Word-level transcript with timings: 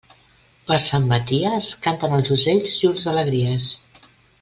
Per 0.69 0.77
Sant 0.85 1.05
Maties, 1.11 1.69
canten 1.85 2.19
els 2.19 2.35
ocells 2.39 2.75
llurs 2.83 3.09
alegries. 3.17 3.73